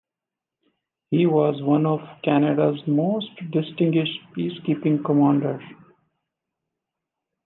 He 1.11 1.27
was 1.27 1.61
one 1.61 1.85
of 1.85 1.99
Canada's 2.23 2.81
most 2.87 3.29
distinguished 3.51 4.17
peacekeeping 4.35 5.05
commanders. 5.05 5.61